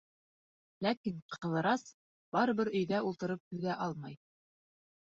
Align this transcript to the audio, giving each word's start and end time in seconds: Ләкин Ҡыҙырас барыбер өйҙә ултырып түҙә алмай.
Ләкин 0.85 1.19
Ҡыҙырас 1.35 1.85
барыбер 2.39 2.73
өйҙә 2.81 3.05
ултырып 3.11 3.47
түҙә 3.53 3.79
алмай. 3.89 4.23